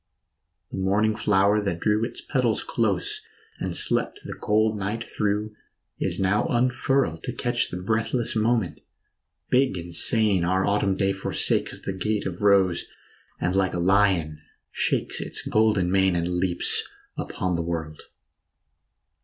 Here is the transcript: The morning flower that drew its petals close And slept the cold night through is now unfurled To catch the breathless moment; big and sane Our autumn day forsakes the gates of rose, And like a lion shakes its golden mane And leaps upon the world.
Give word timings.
The 0.71 0.79
morning 0.79 1.15
flower 1.15 1.61
that 1.61 1.79
drew 1.79 2.03
its 2.03 2.21
petals 2.21 2.63
close 2.63 3.21
And 3.59 3.75
slept 3.75 4.21
the 4.23 4.33
cold 4.33 4.75
night 4.75 5.07
through 5.07 5.55
is 5.99 6.19
now 6.19 6.47
unfurled 6.47 7.21
To 7.25 7.31
catch 7.31 7.69
the 7.69 7.77
breathless 7.77 8.35
moment; 8.35 8.81
big 9.51 9.77
and 9.77 9.93
sane 9.93 10.43
Our 10.43 10.65
autumn 10.65 10.95
day 10.97 11.11
forsakes 11.13 11.79
the 11.79 11.93
gates 11.93 12.25
of 12.25 12.41
rose, 12.41 12.85
And 13.39 13.55
like 13.55 13.75
a 13.75 13.79
lion 13.79 14.41
shakes 14.71 15.21
its 15.21 15.45
golden 15.47 15.91
mane 15.91 16.15
And 16.15 16.37
leaps 16.37 16.89
upon 17.15 17.53
the 17.55 17.61
world. 17.61 18.01